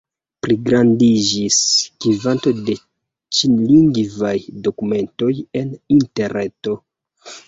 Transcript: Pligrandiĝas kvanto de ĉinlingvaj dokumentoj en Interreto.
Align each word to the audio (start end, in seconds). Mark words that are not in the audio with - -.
Pligrandiĝas 0.43 1.57
kvanto 2.05 2.53
de 2.69 2.75
ĉinlingvaj 3.39 4.31
dokumentoj 4.69 5.29
en 5.61 5.69
Interreto. 5.97 6.75